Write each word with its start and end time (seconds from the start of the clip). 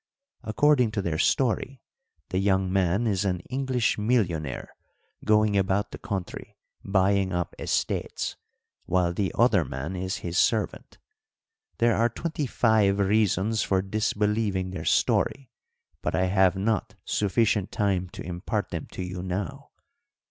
According 0.43 0.89
to 0.93 1.03
their 1.03 1.19
story, 1.19 1.79
the 2.29 2.39
young 2.39 2.73
man 2.73 3.05
is 3.05 3.23
an 3.23 3.41
English 3.51 3.99
millionaire 3.99 4.75
going 5.23 5.55
about 5.55 5.91
the 5.91 5.99
country 5.99 6.57
buying 6.83 7.31
up 7.31 7.55
estates, 7.59 8.35
while 8.87 9.13
the 9.13 9.31
other 9.37 9.63
man 9.63 9.95
is 9.95 10.17
his 10.25 10.39
servant. 10.39 10.97
There 11.77 11.95
are 11.95 12.09
twenty 12.09 12.47
five 12.47 12.97
reasons 12.97 13.61
for 13.61 13.83
disbelieving 13.83 14.71
their 14.71 14.85
story, 14.85 15.51
but 16.01 16.15
I 16.15 16.25
have 16.25 16.55
not 16.55 16.95
sufficient 17.05 17.71
time 17.71 18.09
to 18.13 18.25
impart 18.25 18.69
them 18.71 18.87
to 18.93 19.03
you 19.03 19.21
now. 19.21 19.69